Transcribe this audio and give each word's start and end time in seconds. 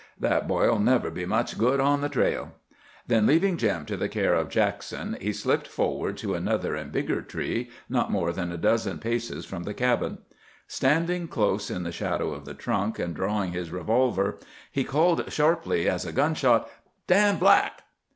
"That 0.19 0.47
boy'll 0.47 0.79
never 0.79 1.11
be 1.11 1.27
much 1.27 1.59
good 1.59 1.79
on 1.79 2.01
the 2.01 2.09
trail." 2.09 2.53
Then, 3.05 3.27
leaving 3.27 3.55
Jim 3.55 3.85
to 3.85 3.95
the 3.95 4.09
care 4.09 4.33
of 4.33 4.49
Jackson, 4.49 5.15
he 5.21 5.31
slipped 5.31 5.67
forward 5.67 6.17
to 6.17 6.33
another 6.33 6.73
and 6.73 6.91
bigger 6.91 7.21
tree 7.21 7.69
not 7.87 8.11
more 8.11 8.33
than 8.33 8.51
a 8.51 8.57
dozen 8.57 8.97
paces 8.97 9.45
from 9.45 9.61
the 9.61 9.75
cabin. 9.75 10.17
Standing 10.67 11.27
close 11.27 11.69
in 11.69 11.83
the 11.83 11.91
shadow 11.91 12.31
of 12.33 12.45
the 12.45 12.55
trunk, 12.55 12.97
and 12.97 13.15
drawing 13.15 13.51
his 13.51 13.69
revolver, 13.69 14.39
he 14.71 14.83
called 14.83 15.31
sharply 15.31 15.87
as 15.87 16.03
a 16.03 16.11
gun 16.11 16.33
shot—"Dan 16.33 17.37
Black." 17.37 17.83